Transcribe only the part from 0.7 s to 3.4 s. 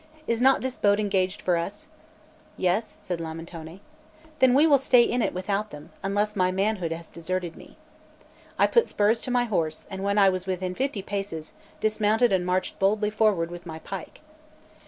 boat engaged for us?" "Yes," said